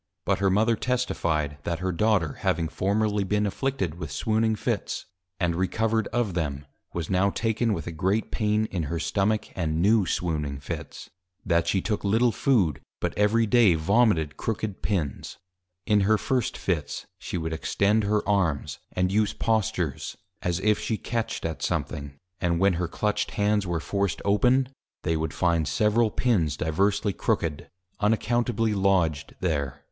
But 0.25 0.39
her 0.39 0.49
Mother 0.49 0.75
Testifi'd, 0.75 1.57
that 1.63 1.77
her 1.77 1.91
Daughter 1.91 2.37
having 2.39 2.69
formerly 2.69 3.23
been 3.23 3.45
Afflicted 3.45 3.93
with 3.99 4.09
Swooning 4.11 4.55
Fits, 4.55 5.05
and 5.39 5.53
Recovered 5.53 6.07
of 6.07 6.33
them; 6.33 6.65
was 6.91 7.07
now 7.11 7.29
taken 7.29 7.71
with 7.71 7.85
a 7.85 7.91
great 7.91 8.31
Pain 8.31 8.65
in 8.71 8.85
her 8.89 8.97
Stomach; 8.97 9.55
and 9.55 9.79
New 9.79 10.07
Swooning 10.07 10.59
Fits. 10.59 11.11
That 11.45 11.67
she 11.67 11.81
took 11.81 12.03
little 12.03 12.31
Food, 12.31 12.81
but 12.99 13.15
every 13.15 13.45
Day 13.45 13.75
Vomited 13.75 14.37
Crooked 14.37 14.81
Pins. 14.81 15.37
In 15.85 15.99
her 15.99 16.17
first 16.17 16.57
Fits, 16.57 17.05
she 17.19 17.37
would 17.37 17.53
Extend 17.53 18.03
her 18.05 18.27
Arms, 18.27 18.79
and 18.93 19.11
use 19.11 19.33
Postures, 19.33 20.17
as 20.41 20.59
if 20.61 20.79
she 20.79 20.97
catched 20.97 21.45
at 21.45 21.61
something, 21.61 22.17
and 22.39 22.59
when 22.59 22.73
her 22.73 22.87
Clutched 22.87 23.29
Hands 23.29 23.67
were 23.67 23.79
forced 23.79 24.19
open, 24.25 24.67
they 25.03 25.15
would 25.15 25.31
find 25.31 25.67
several 25.67 26.09
Pins 26.09 26.57
diversely 26.57 27.13
Crooked, 27.13 27.69
unaccountably 27.99 28.73
lodged 28.73 29.35
there. 29.41 29.79